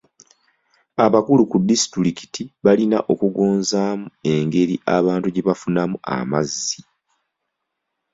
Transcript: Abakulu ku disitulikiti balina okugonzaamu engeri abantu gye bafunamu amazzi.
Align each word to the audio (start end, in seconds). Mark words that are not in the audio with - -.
Abakulu 1.05 1.41
ku 1.51 1.57
disitulikiti 1.69 2.43
balina 2.65 2.97
okugonzaamu 3.11 4.05
engeri 4.33 4.75
abantu 4.97 5.27
gye 5.31 5.45
bafunamu 5.47 5.97
amazzi. 6.15 6.79